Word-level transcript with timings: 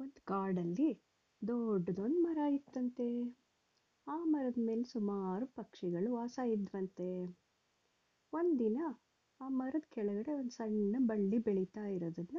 ಒಂದು 0.00 0.20
ಕಾಡಲ್ಲಿ 0.24 0.88
ದೊಡ್ಡದೊಂದು 1.42 2.18
ಮರ 2.22 2.38
ಇತ್ತಂತೆ. 2.52 3.06
ಆ 4.06 4.16
ಮರದ 4.24 4.58
ಮೇಲೆ 4.58 4.84
ಸುಮಾರು 4.84 5.46
ಪಕ್ಷಿಗಳು 5.46 6.08
ವಾಸ 6.12 6.38
ಇದ್ವಂತೆ 6.46 7.08
ಒಂದಿನ 8.32 8.78
ಆ 9.40 9.48
ಮರದ 9.48 9.86
ಕೆಳಗಡೆ 9.88 10.32
ಒಂದು 10.32 10.50
ಸಣ್ಣ 10.50 10.96
ಬಳ್ಳಿ 10.98 11.38
ಬೆಳೀತಾ 11.38 11.84
ಇರೋದನ್ನ 11.86 12.38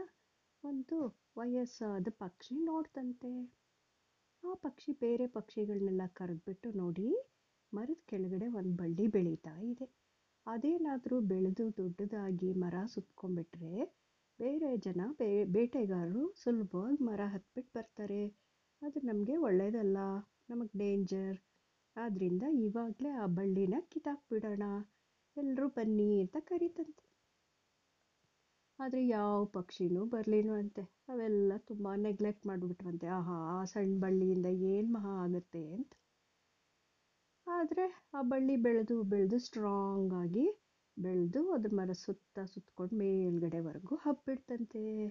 ಒಂದು 0.63 0.97
ವಯಸ್ಸಾದ 1.38 2.07
ಪಕ್ಷಿ 2.10 2.56
ನೋಡ್ತಂತೆ. 2.65 3.33
ಆ 4.44 4.53
ಪಕ್ಷಿ 4.53 4.92
ಬೇರೆ 4.94 5.28
ಪಕ್ಷಿಗಳನ್ನೆಲ್ಲ 5.28 6.01
ಕರೆದ್ಬಿಟ್ಟು 6.13 6.71
ನೋಡಿ 6.71 7.08
ಮರದ 7.74 8.01
ಕೆಳಗಡೆ 8.05 8.47
ಒಂದು 8.47 8.76
ಬಳ್ಳಿ 8.78 9.08
ಬೆಳೀತಾ 9.08 9.55
ಇದೆ. 9.62 9.87
ಅದೇನಾದರೂ 10.46 11.19
ಬೆಳೆದು 11.19 11.65
ದೊಡ್ಡದಾಗಿ 11.78 12.53
ಮರ 12.53 12.76
ಸುತ್ಕೊಂಡ್ಬಿಟ್ರೆ 12.85 13.74
ಬೇರೆ 14.40 14.78
ಜನ 14.78 15.01
ಬೇ, 15.19 15.46
ಬೇಟೆಗಾರರು 15.46 16.23
ಸುಲಭವಾಗಿ 16.35 17.03
ಮರ 17.03 17.21
ಹತ್ಬಿಟ್ಟು 17.25 17.71
ಬರ್ತಾರೆ. 17.80 18.23
ಅದು 18.81 18.99
ನಮಗೆ 18.99 19.35
ಒಳ್ಳೆಯದಲ್ಲ 19.38 19.98
ನಮಗೆ 20.49 20.77
ಡೇಂಜರ್ 20.77 21.38
ಆದ್ದರಿಂದ 21.95 22.44
ಇವಾಗಲೇ 22.59 23.09
ಆ 23.09 23.25
ಬಳ್ಳಿನ 23.25 23.75
ಕಿತ್ತಾಕ್ಬಿಡೋಣ. 23.89 24.63
ಎಲ್ಲರೂ 25.38 25.67
ಬನ್ನಿ 25.70 26.21
ಅಂತ 26.21 26.38
ಕರೀತಂತೆ. 26.39 27.03
ಆದರೆ 28.80 29.08
ಯಾವ 29.08 29.45
ಪಕ್ಷಿನೂ 29.45 30.05
ಬರಲಿಲ್ವಂತೆ 30.05 30.83
ಅವೆಲ್ಲ 31.08 31.53
ತುಂಬ 31.58 31.88
ನೆಗ್ಲೆಕ್ಟ್ 31.97 32.45
ಮಾಡಿಬಿಟ್ರಂತೆ. 32.47 33.08
ಆಹಾ, 33.08 33.38
ಆ 33.55 33.66
ಸಣ್ಣ 33.66 33.99
ಬಳ್ಳಿಯಿಂದ 33.99 34.45
ಏನು 34.45 34.89
ಮಹಾ 34.94 35.13
ಆಗುತ್ತೆ 35.23 35.63
ಅಂತ. 35.73 35.94
ಆದರೆ 37.47 37.85
ಆ 38.13 38.22
ಬಳ್ಳಿ 38.22 38.55
ಬೆಳೆದು 38.58 39.03
ಬೆಳೆದು 39.03 39.38
ಸ್ಟ್ರಾಂಗ್ 39.39 40.13
ಆಗಿ 40.13 40.45
ಬೆಳೆದು 40.99 41.51
ಅದು 41.51 41.69
ಮರ 41.69 41.91
ಸುತ್ತ 41.91 42.39
ಸುತ್ತಕೊಂಡು 42.39 42.95
ಮೇಲ್ಗಡೆವರೆಗೂ 42.95 43.95
ಹಬ್ಬಿಡ್ತಂತೆ. 43.95 45.07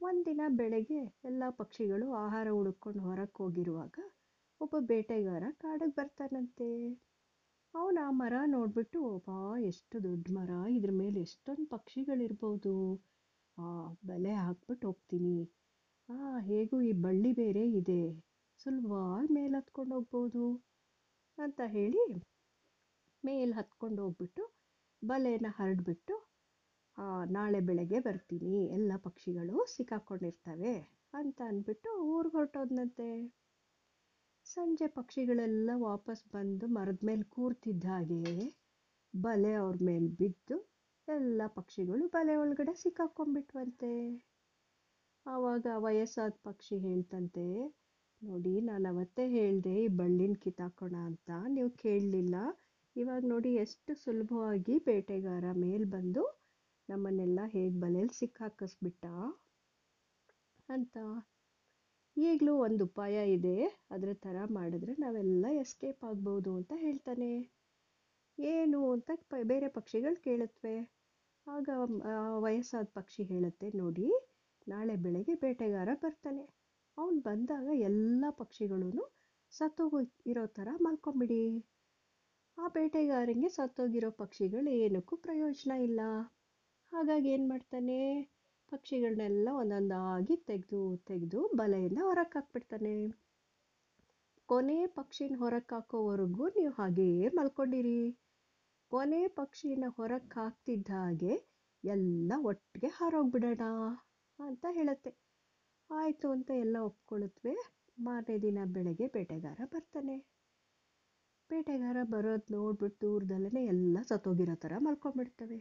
ಒಂದಿನ 0.00 0.40
ಬೆಳಗ್ಗೆ 0.48 0.98
ಎಲ್ಲ 1.24 1.42
ಪಕ್ಷಿಗಳು 1.50 2.12
ಆಹಾರ 2.12 2.48
ಹುಡುಕೊಂಡು 2.50 3.02
ಹೊರಕ್ಕೆ 3.02 3.42
ಹೋಗಿರುವಾಗ 3.42 3.98
ಒಬ್ಬ 4.60 4.76
ಬೇಟೆಗಾರ 4.78 5.42
ಕಾಡಿಗೆ 5.52 5.94
ಬರ್ತಾನಂತೆ. 5.94 6.94
ಅವನು 7.74 8.06
ಆ 8.06 8.10
ಮರ 8.10 8.32
ನೋಡಿಬಿಟ್ಟು 8.46 9.18
ಬಾ 9.18 9.58
ಎಷ್ಟು 9.58 10.02
ದೊಡ್ಡ 10.02 10.26
ಮರ, 10.30 10.50
ಇದ್ರ 10.70 10.90
ಮೇಲೆ 10.92 11.20
ಎಷ್ಟೊಂದು 11.20 11.66
ಪಕ್ಷಿಗಳಿರ್ಬೋದು. 11.66 13.02
ಆ, 13.58 13.94
ಬಲೆ 14.06 14.32
ಹಾಕ್ಬಿಟ್ಟು 14.32 14.86
ಹೋಗ್ತೀನಿ. 14.86 15.50
ಆ, 16.08 16.40
ಹೇಗೂ 16.40 16.82
ಈ 16.82 16.92
ಬಳ್ಳಿ 16.92 17.32
ಬೇರೆ 17.32 17.70
ಇದೆ. 17.70 18.24
ಸುಲಭವಾಗಿ 18.58 19.32
ಮೇಲೆ 19.32 19.56
ಹತ್ಕೊಂಡು 19.56 19.94
ಹೋಗ್ಬೋದು. 19.94 20.64
ಅಂತ 21.38 21.60
ಹೇಳಿ 21.66 22.22
ಮೇಲೆ 23.24 23.52
ಹತ್ಕೊಂಡು 23.52 24.02
ಹೋಗ್ಬಿಟ್ಟು 24.02 24.57
ಬಲೆನ 25.02 25.46
ಹರಡ್ಬಿಟ್ಟು 25.58 26.14
ನಾಳೆ 27.36 27.58
ಬೆಳಗ್ಗೆ 27.66 27.98
ಬರ್ತೀನಿ, 28.06 28.54
ಎಲ್ಲ 28.76 28.92
ಪಕ್ಷಿಗಳು 29.06 29.56
ಸಿಕ್ಕಾಕೊಂಡಿರ್ತವೆ 29.74 30.74
ಅಂತ 31.18 31.38
ಅಂದ್ಬಿಟ್ಟು 31.50 31.90
ಊರಿಗೆ 32.12 32.34
ಹೊರಟೋದ್ನಂತೆ. 32.38 33.08
ಸಂಜೆ 34.46 34.86
ಪಕ್ಷಿಗಳೆಲ್ಲ 34.98 35.70
ವಾಪಸ್ 35.88 36.22
ಬಂದು 36.34 36.66
ಮರದ 36.76 37.06
ಮೇಲೆ 37.08 37.24
ಕೂರ್ತಿದ್ದ 37.34 37.86
ಹಾಗೆ 37.94 38.22
ಬಲೆ 39.14 39.52
ಅವ್ರ 39.62 39.76
ಮೇಲೆ 39.90 40.08
ಬಿದ್ದು 40.20 40.56
ಎಲ್ಲ 41.08 41.42
ಪಕ್ಷಿಗಳು 41.58 42.04
ಬಲೆ 42.16 42.34
ಒಳಗಡೆ 42.42 42.74
ಸಿಕ್ಕಾಕೊಂಡ್ಬಿಟ್ವಂತೆ. 42.82 43.92
ಆವಾಗ 45.26 45.66
ವಯಸ್ಸಾದ 45.86 46.34
ಪಕ್ಷಿ 46.48 46.76
ಹೇಳ್ತಂತೆ, 46.86 47.46
ನೋಡಿ, 48.22 48.54
ನಾನು 48.68 48.86
ಅವತ್ತೇ 48.92 49.24
ಹೇಳಿದೆ 49.36 49.74
ಈ 49.84 49.88
ಬಳ್ಳಿನ 50.00 50.34
ಕಿತ್ತಾಕೋಣ 50.44 50.96
ಅಂತ, 51.10 51.30
ನೀವು 51.56 51.70
ಕೇಳಲಿಲ್ಲ. 51.84 52.36
ಇವಾಗ 52.96 53.22
ನೋಡಿ 53.26 53.54
ಎಷ್ಟು 53.54 53.92
ಸುಲಭವಾಗಿ 53.94 54.78
ಬೇಟೆಗಾರ 54.78 55.44
ಮೇಲೆ 55.56 55.84
ಬಂದು 55.90 56.22
ನಮ್ಮನ್ನೆಲ್ಲ 56.88 57.40
ಹೇಗೆ 57.46 57.80
ಬಲೆಯಲ್ಲಿ 57.80 58.14
ಸಿಕ್ಕಾಕಿಸ್ಬಿಟ್ಟ. 58.14 59.04
ಅಂತ. 60.68 60.96
ಈಗಲೂ 62.16 62.54
ಒಂದು 62.56 62.84
ಉಪಾಯ 62.84 63.16
ಇದೆ. 63.32 63.56
ಅದರ 63.90 64.12
ಥರ 64.20 64.36
ಮಾಡಿದ್ರೆ 64.50 64.92
ನಾವೆಲ್ಲ 64.94 65.46
ಎಸ್ಕೇಪ್ 65.60 66.04
ಆಗ್ಬೋದು 66.04 66.56
ಅಂತ 66.56 66.72
ಹೇಳ್ತಾನೆ. 66.76 67.30
ಏನು 68.38 68.80
ಅಂತ 68.90 69.10
ಬೇರೆ 69.44 69.68
ಪಕ್ಷಿಗಳು 69.68 70.22
ಕೇಳುತ್ತವೆ 70.22 70.76
ಆಗ 71.46 71.68
ವಯಸ್ಸಾದ 72.38 72.88
ಪಕ್ಷಿ 72.94 73.22
ಹೇಳುತ್ತೆ, 73.24 73.68
ನೋಡಿ, 73.78 74.08
ನಾಳೆ 74.66 74.96
ಬೆಳಗ್ಗೆ 74.96 75.34
ಬೇಟೆಗಾರ 75.34 75.90
ಬರ್ತಾನೆ. 76.02 76.44
ಅವನು 76.96 77.20
ಬಂದಾಗ 77.20 77.68
ಎಲ್ಲ 77.82 78.24
ಪಕ್ಷಿಗಳೂ 78.32 79.04
ಸತ್ತೋಗೋ 79.52 79.98
ಇರೋ 80.26 80.46
ಥರ 80.52 80.68
ಮಲ್ಕೊಂಬಿಡಿ. 80.80 81.42
ಆ 82.58 82.68
ಬೇಟೆಗಾರನಿಗೆ 82.68 83.48
ಸತ್ತೋಗಿರೋ 83.48 84.10
ಪಕ್ಷಿಗಳು 84.10 84.70
ಏನಕ್ಕೂ 84.84 85.16
ಪ್ರಯೋಜನ 85.16 85.72
ಇಲ್ಲ. 85.80 86.00
ಹಾಗಾಗಿ 86.92 87.28
ಏನು 87.28 87.48
ಮಾಡ್ತಾನೆ? 87.48 87.98
ಪಕ್ಷಿಗಳನ್ನೆಲ್ಲ 88.72 89.48
ಒಂದೊಂದಾಗಿ 89.52 90.36
ತೆಗೆದು 90.36 90.80
ತೆಗೆದು 91.06 91.40
ಬಲೆಯಿಂದ 91.54 91.98
ಹೊರಕ್ಕೆ 91.98 92.38
ಹಾಕ್ಬಿಡ್ತಾನೆ 92.38 92.94
ಕೊನೆ 94.48 94.86
ಪಕ್ಷಿನ 94.86 95.36
ಹೊರಕ್ಕೆ 95.38 95.74
ಹಾಕೋವರೆಗೂ 95.74 96.48
ನೀವು 96.48 96.72
ಹಾಗೇ 96.72 97.08
ಮಲ್ಕೊಂಡಿರಿ. 97.28 98.00
ಕೊನೆ 98.92 99.28
ಪಕ್ಷಿನ 99.28 99.84
ಹೊರಕ್ಕೆ 99.88 100.40
ಹಾಕ್ತಿದ್ದ 100.40 100.90
ಹಾಗೆ 100.94 101.32
ಎಲ್ಲ 101.84 102.32
ಒಟ್ಟಿಗೆ 102.42 102.86
ಹಾರೋಗ್ಬಿಡೋಣ 102.86 103.64
ಅಂತ 104.38 104.64
ಹೇಳುತ್ತೆ. 104.70 105.12
ಆಯಿತು 105.90 106.30
ಅಂತ 106.30 106.50
ಎಲ್ಲ 106.56 106.76
ಒಪ್ಕೊಳ್ಳುತ್ತವೆ 106.80 107.54
ಮಾರನೇ 107.98 108.36
ದಿನ 108.38 108.58
ಬೆಳಗ್ಗೆ 108.66 109.06
ಬೇಟೆಗಾರ 109.06 109.60
ಬರ್ತಾನೆ. 109.72 110.16
ಬೇಟೆಗಾರ 111.50 111.98
ಬರೋದು 112.10 112.46
ನೋಡ್ಬಿಟ್ಟು 112.54 112.98
ದೂರದಲ್ಲೇ 113.04 113.62
ಎಲ್ಲ 113.64 113.98
ಸತ್ತೋಗಿರೋ 114.02 114.54
ಥರ 114.54 114.72
ಮಲ್ಕೊಂಡ್ಬಿಡ್ತವೆ 114.78 115.58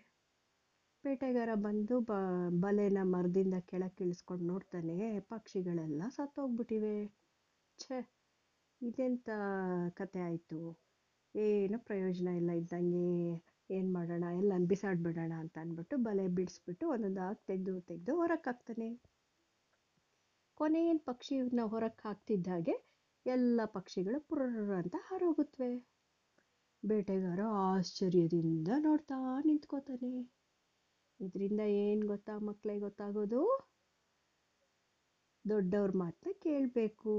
ಬೇಟೆಗಾರ 1.04 1.52
ಬಂದು 1.58 1.96
ಬ, 2.00 2.14
ಬಲೆನ 2.60 3.00
ಮರದಿಂದ 3.04 3.56
ಕೆಳಗೆ 3.66 4.02
ಇಳಿಸ್ಕೊಂಡು 4.04 4.46
ನೋಡ್ತಾನೆ 4.46 4.96
ಪಕ್ಷಿಗಳೆಲ್ಲ 5.30 6.02
ಸತ್ತೋಗ್ಬಿಟ್ಟಿವೆ 6.10 6.96
ಛೇ 7.80 7.98
ಇದೆಂಥ 8.82 9.28
ಕತೆ 9.96 10.20
ಆಯಿತು? 10.20 10.60
ಏನು 11.36 11.78
ಪ್ರಯೋಜನ 11.80 12.30
ಇಲ್ಲ 12.38 12.52
ಇದ್ದಂಗೆ. 12.52 13.08
ಏನು 13.70 13.90
ಮಾಡೋಣ? 13.94 14.26
ಎಲ್ಲ 14.42 14.54
ಬಿಸಾಡ್ಬಿಡೋಣ 14.68 15.34
ಅಂತ 15.40 15.58
ಅಂದ್ಬಿಟ್ಟು 15.58 15.98
ಬಲೆ 16.04 16.26
ಬಿಡಿಸ್ಬಿಟ್ಟು 16.38 16.86
ಒಂದೊಂದು 16.90 17.22
ಹಾಕಿ 17.22 17.44
ತೆಗೆದು 17.48 17.74
ತೆಗೆದು 17.82 18.16
ಹೊರಕ್ಕೆ 18.16 18.50
ಹಾಕ್ತಾನೆ 18.50 18.90
ಕೊನೆಯ 20.58 20.92
ಪಕ್ಷಿನ 21.06 21.64
ಹೊರಕ್ಕೆ 21.66 22.08
ಹಾಕ್ತಿದ್ದ 22.08 22.48
ಹಾಗೆ 22.48 22.76
ಎಲ್ಲ 23.28 23.62
ಪಕ್ಷಿಗಳು 23.66 24.20
ಪುರ್ರ 24.20 24.74
ಅಂತ 24.76 24.96
ಹಾರೋಗುತ್ತವೆ 25.00 25.88
ಬೇಟೆಗಾರ 26.86 27.40
ಆಶ್ಚರ್ಯದಿಂದ 27.50 28.68
ನೋಡ್ತಾ 28.80 29.40
ನಿಂತ್ಕೋತಾನೆ. 29.46 30.32
ಇದರಿಂದ 31.20 31.60
ಏನು 31.60 32.08
ಗೊತ್ತಾ 32.08 32.38
ಮಕ್ಕಳಿಗೆ 32.38 32.80
ಗೊತ್ತಾಗೋದು? 32.80 33.70
ದೊಡ್ಡವ್ರ 35.50 35.92
ಮಾತನ್ನ 35.96 36.34
ಕೇಳಬೇಕು. 36.44 37.14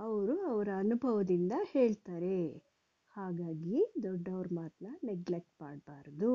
ಅವರು 0.00 0.46
ಅವರ 0.46 0.68
ಅನುಭವದಿಂದ 0.76 1.52
ಹೇಳ್ತಾರೆ. 1.72 2.64
ಹಾಗಾಗಿ 3.08 3.94
ದೊಡ್ಡವ್ರ 4.02 4.46
ಮಾತನ್ನ 4.52 4.96
ನೆಗ್ಲೆಕ್ಟ್ 5.04 5.62
ಮಾಡಬಾರ್ದು. 5.62 6.32